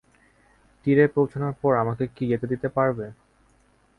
[0.85, 3.05] তীরে পৌঁছানোর পর, আমাকে কি যেতে দিতে পারবে?